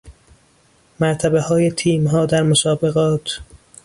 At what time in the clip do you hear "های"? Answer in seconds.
1.41-1.71